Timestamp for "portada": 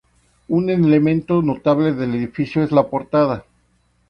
2.89-3.45